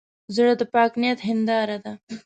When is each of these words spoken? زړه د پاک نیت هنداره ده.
زړه 0.35 0.53
د 0.59 0.63
پاک 0.73 0.91
نیت 1.01 1.19
هنداره 1.27 1.77
ده. 1.83 1.93